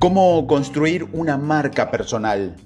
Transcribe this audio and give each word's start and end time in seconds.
¿Cómo 0.00 0.46
construir 0.46 1.06
una 1.12 1.36
marca 1.36 1.90
personal? 1.90 2.56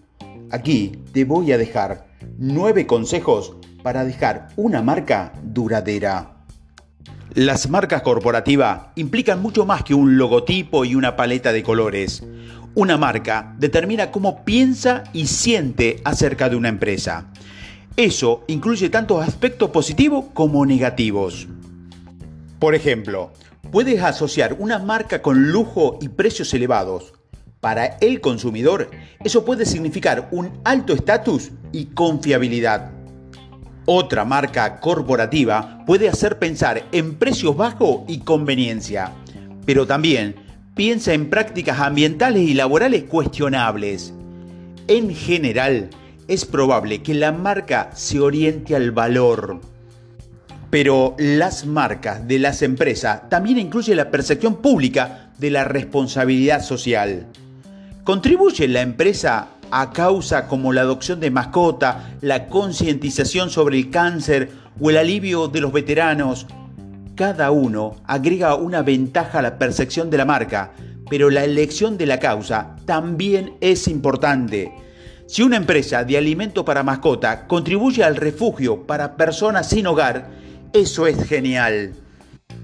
Aquí 0.53 0.93
te 1.13 1.25
voy 1.25 1.51
a 1.51 1.59
dejar 1.59 2.07
nueve 2.39 2.87
consejos 2.87 3.57
para 3.83 4.05
dejar 4.05 4.51
una 4.55 4.83
marca 4.83 5.33
duradera. 5.43 6.45
Las 7.35 7.69
marcas 7.69 8.03
corporativas 8.03 8.83
implican 8.95 9.43
mucho 9.43 9.67
más 9.67 9.83
que 9.83 9.95
un 9.95 10.17
logotipo 10.17 10.85
y 10.85 10.95
una 10.95 11.17
paleta 11.17 11.53
de 11.53 11.65
colores. 11.65 12.23
Una 12.77 12.99
marca 12.99 13.57
determina 13.59 14.13
cómo 14.13 14.45
piensa 14.45 15.03
y 15.13 15.27
siente 15.27 16.01
acerca 16.05 16.49
de 16.49 16.55
una 16.55 16.69
empresa. 16.69 17.33
Eso 17.97 18.45
incluye 18.47 18.91
tanto 18.91 19.21
aspectos 19.21 19.71
positivos 19.71 20.27
como 20.35 20.65
negativos. 20.65 21.49
Por 22.61 22.77
ejemplo, 22.77 23.33
puedes 23.73 24.01
asociar 24.05 24.55
una 24.61 24.79
marca 24.79 25.21
con 25.21 25.51
lujo 25.51 25.99
y 26.01 26.09
precios 26.11 26.55
elevados, 26.55 27.14
para 27.65 27.97
el 28.03 28.21
consumidor, 28.21 28.91
eso 29.25 29.43
puede 29.43 29.65
significar 29.65 30.29
un 30.33 30.51
alto 30.65 30.93
estatus 30.93 31.51
y 31.73 31.87
confiabilidad. 31.87 32.91
Otra 33.87 34.27
marca 34.27 34.81
corporativa 34.81 35.83
puede 35.87 36.11
hacer 36.11 36.39
pensar 36.39 36.85
en 36.93 37.15
precios 37.15 37.57
bajos 37.57 38.03
y 38.07 38.19
conveniencia, 38.19 39.13
pero 39.65 39.87
también 39.87 40.35
piensa 40.75 41.15
en 41.15 41.31
prácticas 41.31 41.81
ambientales 41.81 42.43
y 42.43 42.53
laborales 42.53 43.05
cuestionables. 43.05 44.13
En 44.87 45.15
general, 45.15 45.89
es 46.29 46.45
probable 46.45 47.03
que 47.03 47.15
la 47.15 47.33
marca 47.33 47.93
se 47.95 48.21
oriente 48.21 48.77
al 48.77 48.91
valor. 48.91 49.63
Pero 50.69 51.17
las 51.19 51.65
marcas 51.65 52.29
de 52.29 52.41
las 52.41 52.61
empresas 52.61 53.27
también 53.31 53.59
incluyen 53.59 53.97
la 53.97 54.11
percepción 54.11 54.57
pública 54.57 55.31
de 55.39 55.51
la 55.51 55.65
responsabilidad 55.65 56.63
social. 56.63 57.27
¿Contribuye 58.05 58.69
la 58.69 58.83
empresa 58.83 59.49
a 59.71 59.91
causa 59.91 60.47
como 60.47 60.75
la 60.75 60.83
adopción 60.83 61.21
de 61.21 61.31
mascota, 61.31 62.11
la 62.21 62.49
concientización 62.49 63.49
sobre 63.49 63.79
el 63.79 63.91
cáncer 63.91 64.51
o 64.79 64.91
el 64.91 64.99
alivio 64.99 65.49
de 65.49 65.63
los 65.63 65.73
veteranos? 65.73 66.47
Cada 67.15 67.51
uno 67.51 67.97
agrega 68.05 68.57
una 68.57 68.83
ventaja 68.83 69.39
a 69.39 69.43
la 69.43 69.59
percepción 69.59 70.11
de 70.11 70.19
la 70.19 70.27
marca, 70.27 70.73
pero 71.09 71.31
la 71.31 71.45
elección 71.45 71.97
de 71.97 72.05
la 72.05 72.19
causa 72.19 72.77
también 72.85 73.55
es 73.63 73.89
importante. 73.89 74.71
Si 75.27 75.41
una 75.41 75.57
empresa 75.57 76.05
de 76.05 76.19
alimento 76.19 76.63
para 76.63 76.83
mascota 76.83 77.47
contribuye 77.47 78.05
al 78.05 78.17
refugio 78.17 78.83
para 78.87 79.17
personas 79.17 79.71
sin 79.71 79.87
hogar, 79.87 80.29
eso 80.75 81.07
es 81.07 81.27
genial. 81.27 81.95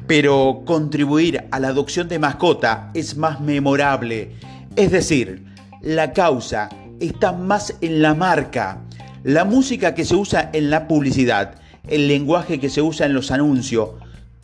Pero 0.07 0.65
contribuir 0.67 1.45
a 1.51 1.59
la 1.59 1.69
adopción 1.69 2.09
de 2.09 2.19
mascota 2.19 2.91
es 2.93 3.17
más 3.17 3.41
memorable 3.41 4.37
es 4.77 4.91
decir, 4.91 5.45
la 5.81 6.13
causa 6.13 6.69
está 7.01 7.33
más 7.33 7.75
en 7.81 8.03
la 8.03 8.15
marca, 8.15 8.79
la 9.25 9.45
música 9.45 9.95
que 9.95 10.05
se 10.05 10.15
usa 10.15 10.51
en 10.53 10.71
la 10.71 10.87
publicidad, 10.87 11.57
el 11.89 12.09
lenguaje 12.09 12.61
que 12.61 12.71
se 12.71 12.83
usa 12.83 13.07
en 13.07 13.15
los 13.15 13.31
anuncios. 13.31 13.91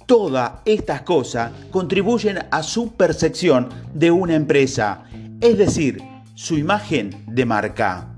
Todas 0.06 0.52
estas 0.64 1.02
cosas 1.02 1.52
contribuyen 1.70 2.38
a 2.50 2.62
su 2.62 2.92
percepción 2.94 3.68
de 3.94 4.10
una 4.10 4.34
empresa, 4.34 5.04
es 5.40 5.58
decir, 5.58 6.02
su 6.34 6.58
imagen 6.58 7.24
de 7.26 7.44
marca. 7.44 8.08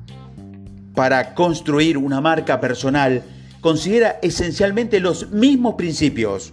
Para 0.94 1.34
construir 1.34 1.96
una 1.98 2.20
marca 2.20 2.60
personal, 2.60 3.22
considera 3.60 4.18
esencialmente 4.22 5.00
los 5.00 5.30
mismos 5.30 5.74
principios. 5.74 6.52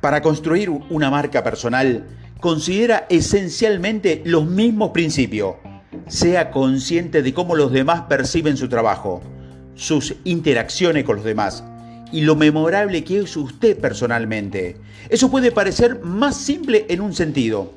Para 0.00 0.20
construir 0.20 0.70
una 0.70 1.10
marca 1.10 1.42
personal, 1.42 2.04
considera 2.44 3.06
esencialmente 3.08 4.20
los 4.26 4.44
mismos 4.44 4.90
principios. 4.90 5.54
Sea 6.08 6.50
consciente 6.50 7.22
de 7.22 7.32
cómo 7.32 7.54
los 7.54 7.72
demás 7.72 8.02
perciben 8.02 8.58
su 8.58 8.68
trabajo, 8.68 9.22
sus 9.76 10.16
interacciones 10.24 11.04
con 11.04 11.16
los 11.16 11.24
demás 11.24 11.64
y 12.12 12.20
lo 12.20 12.36
memorable 12.36 13.02
que 13.02 13.20
es 13.20 13.34
usted 13.38 13.78
personalmente. 13.78 14.76
Eso 15.08 15.30
puede 15.30 15.52
parecer 15.52 16.00
más 16.02 16.36
simple 16.36 16.84
en 16.90 17.00
un 17.00 17.14
sentido. 17.14 17.72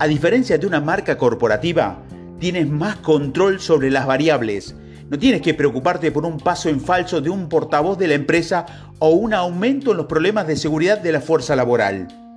A 0.00 0.08
diferencia 0.08 0.58
de 0.58 0.66
una 0.66 0.80
marca 0.80 1.16
corporativa, 1.16 2.02
tienes 2.40 2.68
más 2.68 2.96
control 2.96 3.60
sobre 3.60 3.88
las 3.88 4.04
variables. 4.04 4.74
No 5.08 5.16
tienes 5.20 5.42
que 5.42 5.54
preocuparte 5.54 6.10
por 6.10 6.26
un 6.26 6.38
paso 6.38 6.68
en 6.68 6.80
falso 6.80 7.20
de 7.20 7.30
un 7.30 7.48
portavoz 7.48 7.96
de 7.96 8.08
la 8.08 8.14
empresa 8.14 8.66
o 8.98 9.10
un 9.10 9.32
aumento 9.32 9.92
en 9.92 9.98
los 9.98 10.06
problemas 10.06 10.48
de 10.48 10.56
seguridad 10.56 10.98
de 10.98 11.12
la 11.12 11.20
fuerza 11.20 11.54
laboral. 11.54 12.27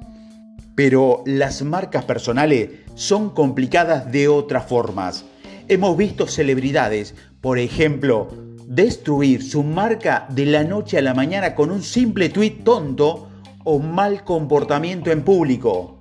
Pero 0.76 1.24
las 1.26 1.62
marcas 1.64 2.06
personales 2.06 2.70
son 2.96 3.30
complicadas 3.32 4.12
de 4.12 4.28
otras 4.28 4.66
formas. 4.66 5.26
Hemos 5.68 5.98
visto 5.98 6.28
celebridades, 6.28 7.16
por 7.42 7.60
ejemplo, 7.60 8.30
destruir 8.68 9.44
su 9.44 9.64
marca 9.64 10.28
de 10.30 10.46
la 10.46 10.64
noche 10.64 10.98
a 10.98 11.02
la 11.02 11.14
mañana 11.14 11.56
con 11.56 11.72
un 11.72 11.84
simple 11.84 12.30
tuit 12.30 12.64
tonto 12.64 13.28
o 13.64 13.80
mal 13.80 14.24
comportamiento 14.24 15.12
en 15.12 15.24
público. 15.24 15.98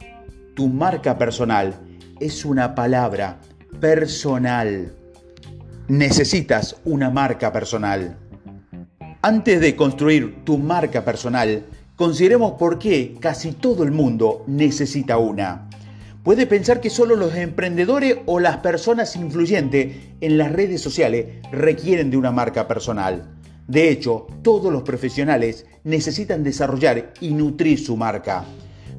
Tu 0.54 0.69
marca 0.69 1.19
personal 1.19 1.75
es 2.20 2.44
una 2.44 2.75
palabra 2.75 3.41
personal. 3.80 4.92
Necesitas 5.88 6.76
una 6.84 7.10
marca 7.10 7.53
personal. 7.53 8.16
Antes 9.22 9.60
de 9.60 9.75
construir 9.75 10.44
tu 10.44 10.56
marca 10.56 11.04
personal, 11.04 11.64
Consideremos 12.00 12.52
por 12.52 12.78
qué 12.78 13.14
casi 13.20 13.52
todo 13.52 13.82
el 13.82 13.90
mundo 13.90 14.42
necesita 14.46 15.18
una. 15.18 15.68
Puede 16.22 16.46
pensar 16.46 16.80
que 16.80 16.88
solo 16.88 17.14
los 17.14 17.34
emprendedores 17.34 18.16
o 18.24 18.40
las 18.40 18.56
personas 18.56 19.16
influyentes 19.16 19.96
en 20.22 20.38
las 20.38 20.50
redes 20.50 20.80
sociales 20.80 21.26
requieren 21.52 22.10
de 22.10 22.16
una 22.16 22.30
marca 22.30 22.66
personal. 22.66 23.34
De 23.68 23.90
hecho, 23.90 24.28
todos 24.40 24.72
los 24.72 24.80
profesionales 24.82 25.66
necesitan 25.84 26.42
desarrollar 26.42 27.12
y 27.20 27.34
nutrir 27.34 27.78
su 27.78 27.98
marca. 27.98 28.46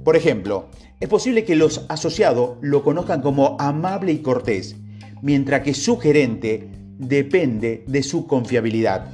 Por 0.03 0.15
ejemplo, 0.15 0.67
es 0.99 1.09
posible 1.09 1.43
que 1.43 1.55
los 1.55 1.87
asociados 1.89 2.59
lo 2.61 2.83
conozcan 2.83 3.23
como 3.23 3.57
amable 3.59 4.11
y 4.11 4.19
cortés, 4.19 4.75
mientras 5.23 5.61
que 5.61 5.73
su 5.73 5.97
gerente 5.97 6.69
depende 6.99 7.83
de 7.87 8.03
su 8.03 8.27
confiabilidad. 8.27 9.07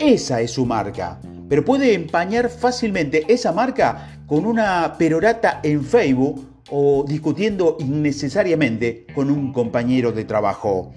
Esa 0.00 0.40
es 0.40 0.50
su 0.50 0.66
marca 0.66 1.20
pero 1.52 1.66
puede 1.66 1.92
empañar 1.92 2.48
fácilmente 2.48 3.26
esa 3.28 3.52
marca 3.52 4.22
con 4.26 4.46
una 4.46 4.96
perorata 4.96 5.60
en 5.62 5.84
Facebook 5.84 6.62
o 6.70 7.04
discutiendo 7.06 7.76
innecesariamente 7.78 9.04
con 9.14 9.30
un 9.30 9.52
compañero 9.52 10.12
de 10.12 10.24
trabajo. 10.24 10.94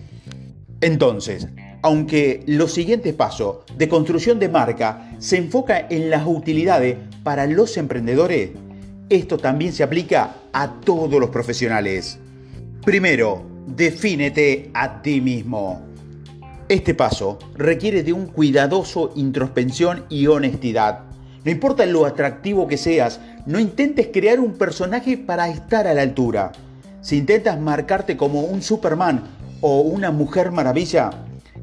Entonces, 0.79 1.49
aunque 1.81 2.41
los 2.47 2.71
siguientes 2.71 3.13
pasos 3.13 3.65
de 3.77 3.89
construcción 3.89 4.39
de 4.39 4.47
marca 4.47 5.11
se 5.19 5.35
enfoca 5.35 5.87
en 5.89 6.09
las 6.09 6.25
utilidades 6.25 6.99
para 7.21 7.47
los 7.47 7.75
emprendedores, 7.75 8.51
esto 9.09 9.37
también 9.37 9.73
se 9.73 9.83
aplica 9.83 10.35
a 10.53 10.79
todos 10.79 11.19
los 11.19 11.31
profesionales. 11.31 12.17
Primero, 12.85 13.43
defínete 13.67 14.69
a 14.73 15.01
ti 15.01 15.19
mismo. 15.19 15.94
Este 16.67 16.95
paso 16.95 17.37
requiere 17.53 18.01
de 18.01 18.11
un 18.11 18.25
cuidadoso 18.25 19.11
introspección 19.15 20.05
y 20.09 20.25
honestidad. 20.25 21.01
No 21.43 21.51
importa 21.51 21.85
lo 21.85 22.07
atractivo 22.07 22.67
que 22.67 22.77
seas, 22.77 23.19
no 23.45 23.59
intentes 23.59 24.09
crear 24.11 24.39
un 24.39 24.53
personaje 24.53 25.15
para 25.15 25.47
estar 25.47 25.85
a 25.85 25.93
la 25.93 26.01
altura. 26.01 26.53
Si 27.01 27.17
intentas 27.17 27.59
marcarte 27.59 28.17
como 28.17 28.41
un 28.41 28.63
Superman 28.63 29.25
o 29.61 29.81
una 29.81 30.09
mujer 30.09 30.51
maravilla, 30.51 31.11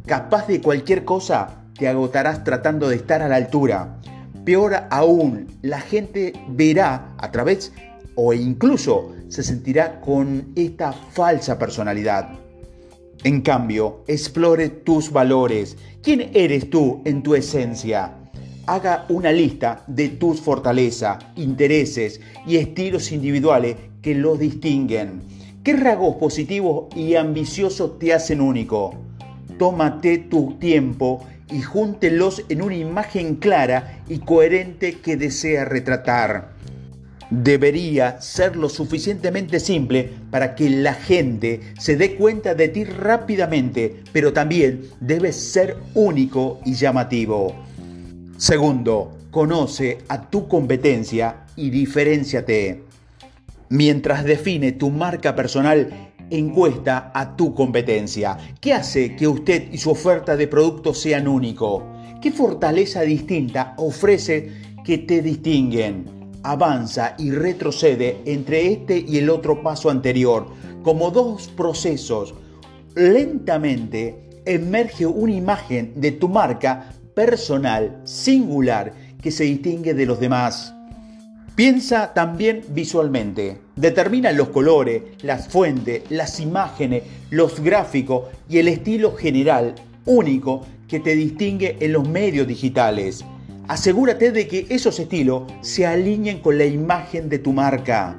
capaz 0.06 0.46
de 0.46 0.60
cualquier 0.60 1.04
cosa, 1.04 1.64
te 1.76 1.88
agotarás 1.88 2.44
tratando 2.44 2.88
de 2.88 2.94
estar 2.94 3.22
a 3.22 3.28
la 3.28 3.34
altura. 3.34 3.98
Peor 4.44 4.84
aún, 4.88 5.48
la 5.62 5.80
gente 5.80 6.32
verá 6.46 7.12
a 7.18 7.32
través 7.32 7.72
o 8.14 8.32
incluso 8.34 9.12
se 9.26 9.42
sentirá 9.42 10.00
con 10.00 10.52
esta 10.54 10.92
falsa 10.92 11.58
personalidad. 11.58 12.41
En 13.24 13.40
cambio, 13.42 14.02
explore 14.08 14.68
tus 14.68 15.12
valores. 15.12 15.76
¿Quién 16.02 16.30
eres 16.34 16.68
tú 16.70 17.02
en 17.04 17.22
tu 17.22 17.36
esencia? 17.36 18.14
Haga 18.66 19.06
una 19.10 19.30
lista 19.30 19.84
de 19.86 20.08
tus 20.08 20.40
fortalezas, 20.40 21.24
intereses 21.36 22.20
y 22.48 22.56
estilos 22.56 23.12
individuales 23.12 23.76
que 24.00 24.16
los 24.16 24.40
distinguen. 24.40 25.22
¿Qué 25.62 25.74
rasgos 25.74 26.16
positivos 26.16 26.86
y 26.96 27.14
ambiciosos 27.14 27.96
te 28.00 28.12
hacen 28.12 28.40
único? 28.40 28.92
Tómate 29.56 30.18
tu 30.18 30.54
tiempo 30.54 31.24
y 31.48 31.62
júntelos 31.62 32.44
en 32.48 32.60
una 32.60 32.74
imagen 32.74 33.36
clara 33.36 34.02
y 34.08 34.18
coherente 34.18 34.94
que 34.94 35.16
desea 35.16 35.64
retratar 35.64 36.54
debería 37.32 38.20
ser 38.20 38.56
lo 38.56 38.68
suficientemente 38.68 39.58
simple 39.58 40.10
para 40.30 40.54
que 40.54 40.68
la 40.68 40.92
gente 40.92 41.60
se 41.78 41.96
dé 41.96 42.14
cuenta 42.14 42.54
de 42.54 42.68
ti 42.68 42.84
rápidamente, 42.84 44.02
pero 44.12 44.34
también 44.34 44.82
debe 45.00 45.32
ser 45.32 45.78
único 45.94 46.60
y 46.66 46.74
llamativo. 46.74 47.54
Segundo, 48.36 49.16
conoce 49.30 49.98
a 50.08 50.28
tu 50.28 50.46
competencia 50.46 51.46
y 51.56 51.70
diferenciate. 51.70 52.84
Mientras 53.70 54.24
define 54.24 54.72
tu 54.72 54.90
marca 54.90 55.34
personal, 55.34 56.12
encuesta 56.28 57.12
a 57.14 57.34
tu 57.34 57.54
competencia. 57.54 58.36
¿Qué 58.60 58.74
hace 58.74 59.16
que 59.16 59.26
usted 59.26 59.72
y 59.72 59.78
su 59.78 59.90
oferta 59.90 60.36
de 60.36 60.48
productos 60.48 61.00
sean 61.00 61.26
único? 61.26 61.86
¿Qué 62.20 62.30
fortaleza 62.30 63.00
distinta 63.02 63.74
ofrece 63.78 64.50
que 64.84 64.98
te 64.98 65.22
distinguen? 65.22 66.21
Avanza 66.42 67.14
y 67.18 67.30
retrocede 67.30 68.20
entre 68.24 68.72
este 68.72 68.98
y 68.98 69.18
el 69.18 69.30
otro 69.30 69.62
paso 69.62 69.90
anterior, 69.90 70.46
como 70.82 71.10
dos 71.10 71.48
procesos. 71.48 72.34
Lentamente 72.94 74.42
emerge 74.44 75.06
una 75.06 75.32
imagen 75.32 75.92
de 75.96 76.12
tu 76.12 76.28
marca 76.28 76.92
personal, 77.14 78.00
singular, 78.04 78.92
que 79.22 79.30
se 79.30 79.44
distingue 79.44 79.94
de 79.94 80.06
los 80.06 80.18
demás. 80.18 80.74
Piensa 81.54 82.12
también 82.14 82.62
visualmente. 82.70 83.58
Determina 83.76 84.32
los 84.32 84.48
colores, 84.48 85.02
las 85.22 85.48
fuentes, 85.48 86.02
las 86.10 86.40
imágenes, 86.40 87.04
los 87.30 87.60
gráficos 87.60 88.24
y 88.48 88.58
el 88.58 88.68
estilo 88.68 89.14
general 89.14 89.74
único 90.04 90.66
que 90.88 90.98
te 90.98 91.14
distingue 91.14 91.76
en 91.80 91.92
los 91.92 92.08
medios 92.08 92.48
digitales. 92.48 93.24
Asegúrate 93.72 94.32
de 94.32 94.46
que 94.46 94.66
esos 94.68 95.00
estilos 95.00 95.44
se 95.62 95.86
alineen 95.86 96.40
con 96.40 96.58
la 96.58 96.66
imagen 96.66 97.30
de 97.30 97.38
tu 97.38 97.54
marca. 97.54 98.18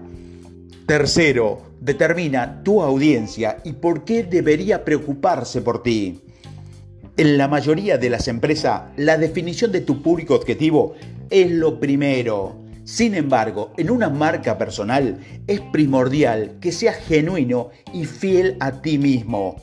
Tercero, 0.87 1.61
determina 1.79 2.63
tu 2.63 2.81
audiencia 2.81 3.59
y 3.63 3.73
por 3.73 4.03
qué 4.03 4.23
debería 4.23 4.83
preocuparse 4.83 5.61
por 5.61 5.83
ti. 5.83 6.21
En 7.17 7.37
la 7.37 7.47
mayoría 7.47 7.99
de 7.99 8.09
las 8.09 8.27
empresas, 8.27 8.81
la 8.97 9.19
definición 9.19 9.71
de 9.71 9.81
tu 9.81 10.01
público 10.01 10.33
objetivo 10.33 10.95
es 11.29 11.51
lo 11.51 11.79
primero. 11.79 12.55
Sin 12.83 13.13
embargo, 13.13 13.73
en 13.77 13.91
una 13.91 14.09
marca 14.09 14.57
personal 14.57 15.19
es 15.45 15.61
primordial 15.71 16.57
que 16.61 16.71
seas 16.71 16.95
genuino 16.95 17.69
y 17.93 18.05
fiel 18.05 18.57
a 18.59 18.81
ti 18.81 18.97
mismo. 18.97 19.57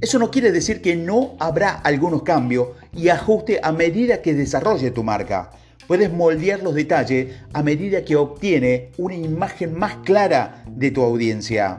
Eso 0.00 0.18
no 0.18 0.30
quiere 0.30 0.52
decir 0.52 0.80
que 0.80 0.96
no 0.96 1.36
habrá 1.38 1.70
algunos 1.70 2.22
cambios 2.22 2.68
y 2.96 3.08
ajuste 3.10 3.60
a 3.62 3.72
medida 3.72 4.22
que 4.22 4.34
desarrolle 4.34 4.90
tu 4.90 5.04
marca. 5.04 5.50
Puedes 5.86 6.12
moldear 6.12 6.62
los 6.62 6.74
detalles 6.74 7.36
a 7.52 7.62
medida 7.62 8.04
que 8.04 8.16
obtiene 8.16 8.90
una 8.96 9.14
imagen 9.14 9.78
más 9.78 9.96
clara 10.04 10.64
de 10.68 10.90
tu 10.90 11.02
audiencia. 11.02 11.78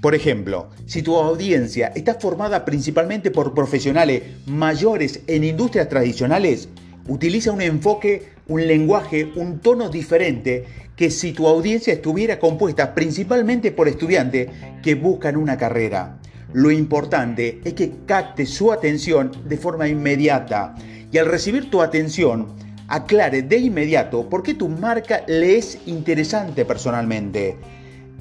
Por 0.00 0.14
ejemplo, 0.14 0.70
si 0.86 1.02
tu 1.02 1.16
audiencia 1.16 1.92
está 1.94 2.14
formada 2.14 2.64
principalmente 2.64 3.30
por 3.30 3.54
profesionales 3.54 4.22
mayores 4.46 5.20
en 5.26 5.44
industrias 5.44 5.88
tradicionales, 5.88 6.68
utiliza 7.06 7.52
un 7.52 7.60
enfoque, 7.60 8.30
un 8.48 8.66
lenguaje, 8.66 9.30
un 9.36 9.60
tono 9.60 9.88
diferente 9.90 10.64
que 10.96 11.10
si 11.10 11.32
tu 11.32 11.46
audiencia 11.46 11.92
estuviera 11.92 12.38
compuesta 12.38 12.94
principalmente 12.94 13.72
por 13.72 13.88
estudiantes 13.88 14.48
que 14.82 14.94
buscan 14.94 15.36
una 15.36 15.56
carrera. 15.56 16.18
Lo 16.52 16.70
importante 16.70 17.60
es 17.64 17.74
que 17.74 17.92
capte 18.06 18.46
su 18.46 18.72
atención 18.72 19.32
de 19.44 19.56
forma 19.56 19.88
inmediata 19.88 20.74
y 21.10 21.18
al 21.18 21.26
recibir 21.26 21.70
tu 21.70 21.82
atención, 21.82 22.54
aclare 22.88 23.42
de 23.42 23.58
inmediato 23.58 24.28
por 24.28 24.42
qué 24.42 24.54
tu 24.54 24.68
marca 24.68 25.22
le 25.26 25.56
es 25.56 25.78
interesante 25.86 26.64
personalmente. 26.64 27.56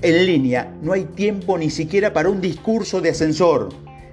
En 0.02 0.26
línea 0.26 0.74
no 0.82 0.94
hay 0.94 1.06
tiempo 1.06 1.58
ni 1.58 1.70
siquiera 1.70 2.14
para 2.14 2.30
un 2.30 2.42
discurso 2.42 3.02
de 3.02 3.10
ascensor 3.10 3.70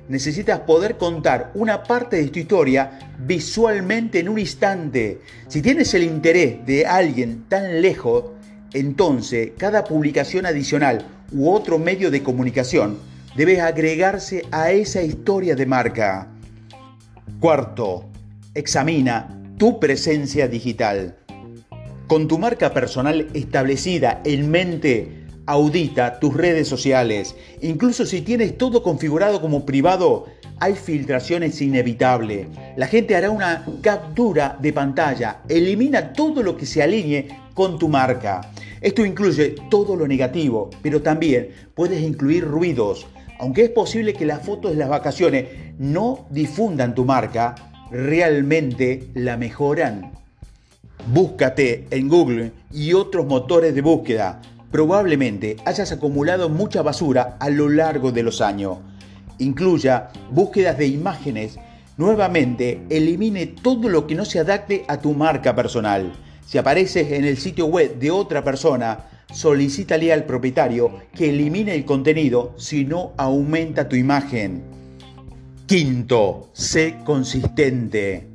necesitas 0.09 0.61
poder 0.61 0.97
contar 0.97 1.53
una 1.55 1.83
parte 1.83 2.17
de 2.17 2.29
tu 2.29 2.39
historia 2.39 2.99
visualmente 3.19 4.19
en 4.19 4.29
un 4.29 4.39
instante. 4.39 5.21
Si 5.49 5.63
tienes 5.63 5.95
el 5.95 6.03
interés 6.03 6.65
de 6.67 6.87
alguien 6.87 7.45
tan 7.49 7.81
lejos, 7.81 8.25
entonces 8.73 9.53
cada 9.57 9.85
publicación 9.85 10.47
adicional 10.47 11.07
u 11.33 11.51
otro 11.51 11.79
medio 11.79 12.11
de 12.11 12.23
comunicación 12.23 12.99
debe 13.39 13.61
agregarse 13.61 14.45
a 14.51 14.73
esa 14.73 15.01
historia 15.01 15.55
de 15.55 15.65
marca. 15.65 16.27
Cuarto, 17.39 18.05
examina 18.53 19.41
tu 19.59 19.79
presencia 19.79 20.49
digital. 20.49 21.17
Con 22.09 22.27
tu 22.27 22.37
marca 22.37 22.75
personal 22.75 23.29
establecida 23.35 24.23
en 24.25 24.51
mente, 24.51 25.25
audita 25.47 26.19
tus 26.19 26.35
redes 26.35 26.67
sociales. 26.67 27.37
Incluso 27.63 28.07
si 28.07 28.23
tienes 28.23 28.59
todo 28.59 28.83
configurado 28.83 29.41
como 29.41 29.65
privado, 29.65 30.27
hay 30.59 30.75
filtraciones 30.75 31.63
inevitables. 31.63 32.49
La 32.77 32.89
gente 32.89 33.15
hará 33.15 33.31
una 33.31 33.65
captura 33.83 34.59
de 34.61 34.73
pantalla. 34.73 35.43
Elimina 35.49 36.13
todo 36.13 36.43
lo 36.43 36.57
que 36.57 36.67
se 36.67 36.83
alinee 36.83 37.29
con 37.55 37.79
tu 37.79 37.89
marca. 37.89 38.41
Esto 38.81 39.07
incluye 39.07 39.55
todo 39.71 39.95
lo 39.95 40.09
negativo, 40.09 40.71
pero 40.83 41.03
también 41.03 41.51
puedes 41.77 42.03
incluir 42.03 42.45
ruidos. 42.45 43.07
Aunque 43.39 43.65
es 43.65 43.71
posible 43.71 44.15
que 44.15 44.27
las 44.27 44.45
fotos 44.45 44.73
de 44.73 44.79
las 44.79 44.89
vacaciones 44.89 45.47
no 45.79 46.27
difundan 46.31 46.95
tu 46.95 47.05
marca, 47.05 47.55
realmente 47.91 49.09
la 49.15 49.37
mejoran. 49.37 50.13
Búscate 51.13 51.87
en 51.91 52.09
Google 52.09 52.53
y 52.73 52.93
otros 52.93 53.27
motores 53.27 53.75
de 53.75 53.81
búsqueda 53.81 54.41
probablemente 54.71 55.57
hayas 55.65 55.93
acumulado 55.93 56.49
mucha 56.49 56.83
basura 56.83 57.37
a 57.41 57.49
lo 57.51 57.69
largo 57.69 58.13
de 58.13 58.23
los 58.23 58.41
años. 58.41 58.79
Incluya 59.39 60.11
búsquedas 60.31 60.77
de 60.79 60.89
imágenes. 60.89 61.59
Nuevamente, 61.97 62.83
elimine 62.91 63.47
todo 63.47 63.89
lo 63.89 64.07
que 64.07 64.15
no 64.15 64.25
se 64.25 64.41
adapte 64.41 64.85
a 64.89 64.99
tu 64.99 65.15
marca 65.15 65.55
personal. 65.55 66.13
Si 66.47 66.59
apareces 66.59 67.13
en 67.13 67.25
el 67.25 67.39
sitio 67.39 67.67
web 67.67 67.99
de 67.99 68.11
otra 68.11 68.43
persona, 68.45 69.05
solicítale 69.33 70.13
al 70.13 70.25
propietario 70.25 71.01
que 71.15 71.31
elimine 71.31 71.75
el 71.75 71.85
contenido 71.85 72.55
si 72.57 72.85
no 72.85 73.13
aumenta 73.17 73.89
tu 73.89 73.97
imagen. 73.97 74.63
Quinto, 75.67 76.51
sé 76.53 76.97
consistente. 77.05 78.29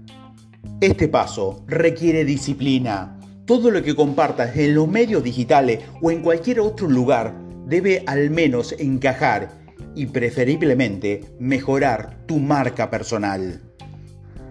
Este 0.80 1.08
paso 1.08 1.64
requiere 1.68 2.26
disciplina. 2.26 3.20
Todo 3.46 3.72
lo 3.72 3.82
que 3.82 3.96
compartas 3.96 4.56
en 4.56 4.76
los 4.76 4.88
medios 4.88 5.24
digitales 5.24 5.80
o 6.02 6.12
en 6.12 6.22
cualquier 6.22 6.60
otro 6.60 6.88
lugar 6.88 7.36
debe 7.66 8.04
al 8.06 8.30
menos 8.30 8.74
encajar 8.78 9.50
y 9.96 10.06
preferiblemente 10.08 11.22
mejorar 11.40 12.26
tu 12.26 12.40
marca 12.40 12.90
personal. 12.90 13.62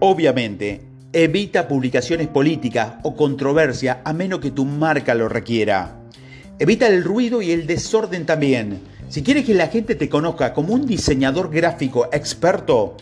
Obviamente, 0.01 0.83
evita 1.13 1.69
publicaciones 1.69 2.29
políticas 2.29 2.95
o 3.03 3.15
controversia 3.15 4.03
a 4.05 4.13
menos 4.13 4.41
que 4.41 4.51
tu 4.51 4.65
marca 4.65 5.15
lo 5.15 5.29
requiera. 5.29 6.02
Evita 6.59 6.87
el 6.87 7.03
ruido 7.03 7.43
y 7.43 7.51
el 7.51 7.67
desorden 7.67 8.27
también. 8.27 8.81
Si 9.09 9.23
quieres 9.23 9.45
que 9.45 9.55
la 9.55 9.69
gente 9.69 9.95
te 9.95 10.09
conozca 10.09 10.53
como 10.53 10.75
un 10.75 10.87
diseñador 10.87 11.51
gráfico 11.51 12.09
experto, 12.13 12.97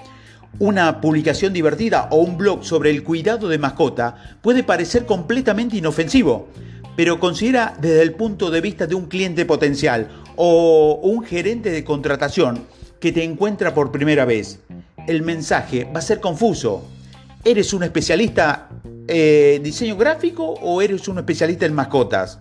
una 0.58 1.00
publicación 1.00 1.52
divertida 1.52 2.08
o 2.10 2.18
un 2.18 2.36
blog 2.36 2.64
sobre 2.64 2.90
el 2.90 3.04
cuidado 3.04 3.48
de 3.48 3.58
mascota 3.58 4.38
puede 4.40 4.62
parecer 4.62 5.04
completamente 5.04 5.76
inofensivo, 5.76 6.48
pero 6.96 7.20
considera 7.20 7.76
desde 7.80 8.02
el 8.02 8.14
punto 8.14 8.50
de 8.50 8.60
vista 8.60 8.86
de 8.86 8.94
un 8.94 9.06
cliente 9.06 9.44
potencial 9.44 10.08
o 10.36 11.00
un 11.02 11.24
gerente 11.24 11.70
de 11.70 11.84
contratación 11.84 12.64
que 12.98 13.12
te 13.12 13.24
encuentra 13.24 13.74
por 13.74 13.92
primera 13.92 14.24
vez. 14.24 14.60
El 15.06 15.22
mensaje 15.22 15.84
va 15.84 15.98
a 15.98 16.02
ser 16.02 16.20
confuso. 16.20 16.84
¿Eres 17.44 17.72
un 17.72 17.82
especialista 17.82 18.68
en 19.06 19.62
diseño 19.62 19.96
gráfico 19.96 20.44
o 20.44 20.82
eres 20.82 21.08
un 21.08 21.18
especialista 21.18 21.66
en 21.66 21.74
mascotas? 21.74 22.38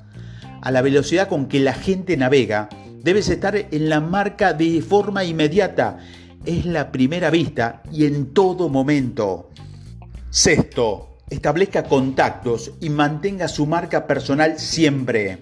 A 0.62 0.72
la 0.72 0.82
velocidad 0.82 1.28
con 1.28 1.48
que 1.48 1.60
la 1.60 1.74
gente 1.74 2.18
navega, 2.18 2.70
debes 3.04 3.30
estar 3.30 3.56
en 3.56 3.90
la 3.90 4.02
marca 4.02 4.54
de 4.54 4.82
forma 4.82 5.24
inmediata 5.24 6.00
es 6.46 6.66
la 6.66 6.92
primera 6.92 7.30
vista 7.30 7.84
y 7.92 8.06
en 8.06 8.34
todo 8.34 8.70
momento. 8.70 9.50
Sexto, 10.30 11.18
establezca 11.30 11.84
contactos 11.84 12.72
y 12.80 12.90
mantenga 12.90 13.48
su 13.48 13.66
marca 13.66 14.08
personal 14.08 14.60
siempre. 14.60 15.40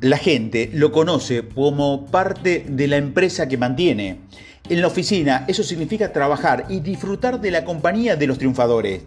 La 0.00 0.18
gente 0.18 0.70
lo 0.72 0.92
conoce 0.92 1.48
como 1.48 2.06
parte 2.06 2.66
de 2.68 2.88
la 2.88 2.96
empresa 2.96 3.48
que 3.48 3.56
mantiene. 3.56 4.20
En 4.68 4.80
la 4.80 4.86
oficina 4.86 5.44
eso 5.48 5.62
significa 5.62 6.12
trabajar 6.12 6.66
y 6.68 6.80
disfrutar 6.80 7.40
de 7.40 7.50
la 7.50 7.64
compañía 7.64 8.16
de 8.16 8.26
los 8.26 8.38
triunfadores. 8.38 9.02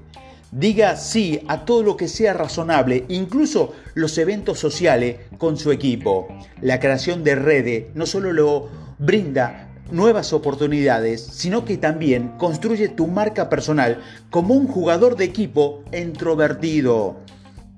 Diga 0.52 0.96
sí 0.96 1.42
a 1.50 1.66
todo 1.66 1.84
lo 1.84 1.98
que 1.98 2.08
sea 2.08 2.34
razonable, 2.34 3.04
incluso 3.10 3.74
los 3.96 4.18
eventos 4.18 4.60
sociales 4.60 5.18
con 5.38 5.58
su 5.58 5.72
equipo. 5.72 6.28
La 6.62 6.80
creación 6.80 7.24
de 7.26 7.36
redes 7.36 7.88
no 7.96 8.06
solo 8.06 8.32
lo 8.32 8.70
brinda 8.98 9.68
nuevas 9.92 10.32
oportunidades, 10.32 11.22
sino 11.22 11.66
que 11.66 11.76
también 11.78 12.30
construye 12.38 12.88
tu 12.88 13.08
marca 13.08 13.50
personal 13.50 14.02
como 14.30 14.54
un 14.54 14.68
jugador 14.68 15.18
de 15.18 15.26
equipo 15.26 15.84
introvertido. 15.92 17.18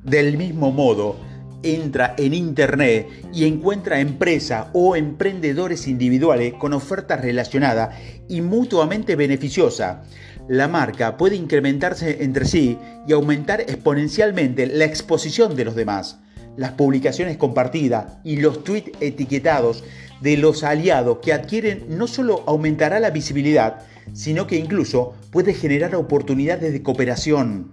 Del 0.03 0.37
mismo 0.37 0.71
modo, 0.71 1.15
entra 1.63 2.15
en 2.17 2.33
Internet 2.33 3.07
y 3.33 3.45
encuentra 3.45 3.99
empresas 3.99 4.67
o 4.73 4.95
emprendedores 4.95 5.87
individuales 5.87 6.53
con 6.53 6.73
ofertas 6.73 7.21
relacionadas 7.21 7.95
y 8.27 8.41
mutuamente 8.41 9.15
beneficiosas. 9.15 9.97
La 10.47 10.67
marca 10.67 11.17
puede 11.17 11.35
incrementarse 11.35 12.23
entre 12.23 12.45
sí 12.45 12.77
y 13.07 13.13
aumentar 13.13 13.61
exponencialmente 13.61 14.65
la 14.65 14.85
exposición 14.85 15.55
de 15.55 15.65
los 15.65 15.75
demás. 15.75 16.19
Las 16.57 16.71
publicaciones 16.71 17.37
compartidas 17.37 18.17
y 18.23 18.37
los 18.37 18.63
tweets 18.63 18.91
etiquetados 18.99 19.83
de 20.21 20.37
los 20.37 20.63
aliados 20.63 21.19
que 21.21 21.33
adquieren 21.33 21.85
no 21.89 22.07
solo 22.07 22.43
aumentará 22.47 22.99
la 22.99 23.11
visibilidad, 23.11 23.81
sino 24.13 24.47
que 24.47 24.57
incluso 24.57 25.13
puede 25.31 25.53
generar 25.53 25.95
oportunidades 25.95 26.73
de 26.73 26.83
cooperación. 26.83 27.71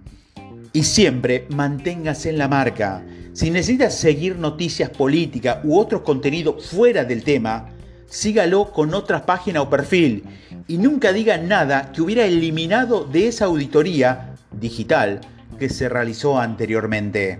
Y 0.77 0.83
siempre 0.83 1.47
manténgase 1.49 2.29
en 2.29 2.37
la 2.37 2.47
marca. 2.47 3.03
Si 3.33 3.49
necesitas 3.49 3.95
seguir 3.95 4.35
noticias 4.35 4.91
políticas 4.91 5.57
u 5.63 5.75
otros 5.75 6.03
contenidos 6.03 6.67
fuera 6.67 7.03
del 7.03 7.23
tema, 7.23 7.71
sígalo 8.05 8.71
con 8.71 8.93
otra 8.93 9.25
página 9.25 9.63
o 9.63 9.71
perfil 9.71 10.23
y 10.67 10.77
nunca 10.77 11.13
diga 11.13 11.39
nada 11.39 11.91
que 11.91 12.03
hubiera 12.03 12.25
eliminado 12.25 13.05
de 13.05 13.27
esa 13.27 13.45
auditoría 13.45 14.35
digital 14.51 15.21
que 15.57 15.67
se 15.67 15.89
realizó 15.89 16.37
anteriormente. 16.39 17.39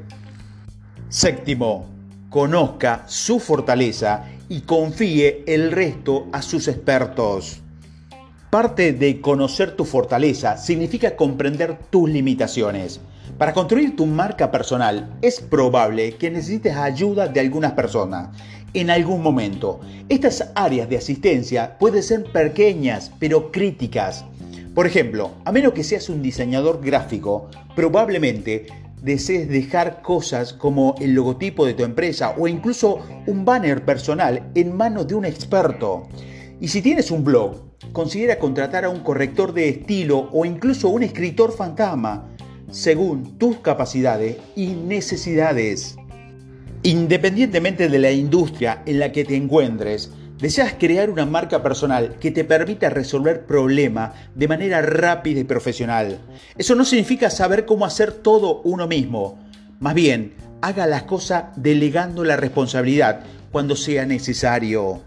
Séptimo, 1.07 1.87
conozca 2.31 3.03
su 3.05 3.39
fortaleza 3.39 4.25
y 4.49 4.61
confíe 4.61 5.43
el 5.45 5.71
resto 5.71 6.25
a 6.31 6.41
sus 6.41 6.67
expertos. 6.67 7.59
Parte 8.49 8.93
de 8.93 9.21
conocer 9.21 9.75
tu 9.75 9.85
fortaleza 9.85 10.57
significa 10.57 11.15
comprender 11.15 11.77
tus 11.91 12.09
limitaciones. 12.09 12.99
Para 13.37 13.53
construir 13.53 13.95
tu 13.95 14.05
marca 14.05 14.49
personal 14.49 15.15
es 15.21 15.41
probable 15.41 16.13
que 16.13 16.31
necesites 16.31 16.75
ayuda 16.75 17.27
de 17.27 17.39
algunas 17.39 17.73
personas 17.73 18.29
en 18.73 18.89
algún 18.89 19.21
momento. 19.21 19.79
Estas 20.09 20.51
áreas 20.55 20.89
de 20.89 20.97
asistencia 20.97 21.77
pueden 21.77 22.01
ser 22.01 22.23
pequeñas 22.31 23.11
pero 23.19 23.51
críticas. 23.51 24.25
Por 24.73 24.87
ejemplo, 24.87 25.31
a 25.45 25.51
menos 25.51 25.73
que 25.73 25.83
seas 25.83 26.09
un 26.09 26.21
diseñador 26.21 26.81
gráfico, 26.83 27.49
probablemente 27.75 28.67
desees 29.01 29.47
dejar 29.47 30.01
cosas 30.01 30.53
como 30.53 30.95
el 30.99 31.13
logotipo 31.13 31.65
de 31.65 31.73
tu 31.73 31.83
empresa 31.83 32.33
o 32.37 32.47
incluso 32.47 32.99
un 33.27 33.45
banner 33.45 33.85
personal 33.85 34.51
en 34.55 34.75
manos 34.75 35.07
de 35.07 35.15
un 35.15 35.25
experto. 35.25 36.07
Y 36.59 36.69
si 36.69 36.81
tienes 36.81 37.11
un 37.11 37.23
blog, 37.23 37.67
considera 37.91 38.39
contratar 38.39 38.85
a 38.85 38.89
un 38.89 39.01
corrector 39.01 39.53
de 39.53 39.69
estilo 39.69 40.29
o 40.31 40.45
incluso 40.45 40.89
un 40.89 41.03
escritor 41.03 41.51
fantasma 41.51 42.29
según 42.71 43.37
tus 43.37 43.57
capacidades 43.59 44.37
y 44.55 44.67
necesidades. 44.67 45.95
Independientemente 46.83 47.89
de 47.89 47.99
la 47.99 48.11
industria 48.11 48.83
en 48.85 48.99
la 48.99 49.11
que 49.11 49.25
te 49.25 49.35
encuentres, 49.35 50.11
deseas 50.39 50.73
crear 50.73 51.09
una 51.09 51.25
marca 51.25 51.63
personal 51.63 52.17
que 52.19 52.31
te 52.31 52.43
permita 52.43 52.89
resolver 52.89 53.45
problemas 53.45 54.13
de 54.35 54.47
manera 54.47 54.81
rápida 54.81 55.39
y 55.39 55.43
profesional. 55.43 56.19
Eso 56.57 56.75
no 56.75 56.85
significa 56.85 57.29
saber 57.29 57.65
cómo 57.65 57.85
hacer 57.85 58.11
todo 58.11 58.61
uno 58.63 58.87
mismo. 58.87 59.39
Más 59.79 59.95
bien, 59.95 60.33
haga 60.61 60.85
las 60.87 61.03
cosas 61.03 61.45
delegando 61.55 62.23
la 62.23 62.35
responsabilidad 62.35 63.21
cuando 63.51 63.75
sea 63.75 64.05
necesario. 64.05 65.01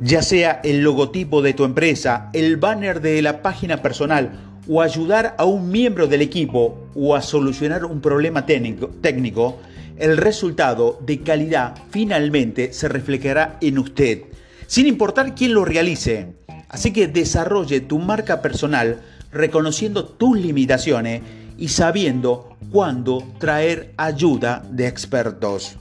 Ya 0.00 0.22
sea 0.22 0.60
el 0.64 0.82
logotipo 0.82 1.42
de 1.42 1.54
tu 1.54 1.64
empresa, 1.64 2.30
el 2.32 2.56
banner 2.56 3.00
de 3.00 3.22
la 3.22 3.42
página 3.42 3.82
personal 3.82 4.51
o 4.68 4.80
ayudar 4.80 5.34
a 5.38 5.44
un 5.44 5.70
miembro 5.70 6.06
del 6.06 6.22
equipo 6.22 6.88
o 6.94 7.14
a 7.14 7.22
solucionar 7.22 7.84
un 7.84 8.00
problema 8.00 8.46
técnico, 8.46 9.58
el 9.98 10.16
resultado 10.16 10.98
de 11.04 11.20
calidad 11.20 11.74
finalmente 11.90 12.72
se 12.72 12.88
reflejará 12.88 13.58
en 13.60 13.78
usted, 13.78 14.22
sin 14.66 14.86
importar 14.86 15.34
quién 15.34 15.54
lo 15.54 15.64
realice. 15.64 16.34
Así 16.68 16.92
que 16.92 17.08
desarrolle 17.08 17.80
tu 17.80 17.98
marca 17.98 18.40
personal 18.40 19.00
reconociendo 19.30 20.04
tus 20.04 20.38
limitaciones 20.38 21.22
y 21.58 21.68
sabiendo 21.68 22.56
cuándo 22.70 23.22
traer 23.38 23.92
ayuda 23.96 24.64
de 24.70 24.86
expertos. 24.86 25.76